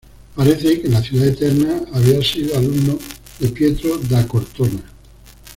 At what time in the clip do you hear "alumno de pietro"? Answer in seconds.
2.57-3.99